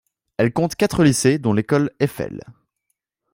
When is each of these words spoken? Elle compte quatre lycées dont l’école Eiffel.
Elle 0.39 0.51
compte 0.51 0.73
quatre 0.75 1.03
lycées 1.03 1.37
dont 1.37 1.53
l’école 1.53 1.91
Eiffel. 1.99 2.41